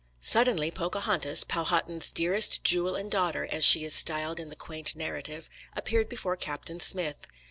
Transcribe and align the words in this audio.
Suddenly 0.19 0.71
Pocahontas, 0.71 1.43
Powhatan's 1.43 2.11
"dearest 2.11 2.63
jewel 2.63 2.95
and 2.95 3.11
daughter," 3.11 3.47
as 3.51 3.63
she 3.63 3.85
is 3.85 3.93
styled 3.93 4.39
in 4.39 4.49
the 4.49 4.55
quaint 4.55 4.95
narrative, 4.95 5.47
appeared 5.75 6.09
before 6.09 6.35
Captain 6.35 6.79
Smith. 6.79 7.27